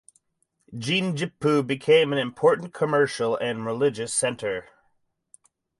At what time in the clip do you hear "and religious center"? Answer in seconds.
3.37-4.67